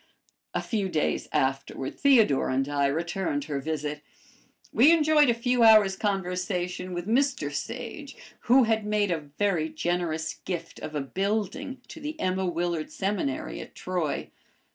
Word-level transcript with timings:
A 0.55 0.63
few 0.63 0.89
days 0.89 1.27
afterward 1.31 1.99
Theodore 1.99 2.49
and 2.49 2.67
I 2.67 2.87
returned 2.87 3.43
her 3.43 3.59
visit. 3.61 4.01
We 4.73 4.91
enjoyed 4.91 5.29
a 5.29 5.33
few 5.35 5.61
hours' 5.61 5.95
conversation 5.95 6.95
with 6.95 7.07
Mr 7.07 7.53
Sage, 7.53 8.15
who 8.45 8.63
had 8.63 8.83
made 8.83 9.11
a 9.11 9.19
very 9.37 9.69
generous 9.69 10.39
gift 10.43 10.79
of 10.79 10.95
a 10.95 11.01
building 11.01 11.81
to 11.89 11.99
the 12.01 12.19
Emma 12.19 12.47
Willard 12.47 12.91
Seminary 12.91 13.61
at 13.61 13.75
Troy. 13.75 14.31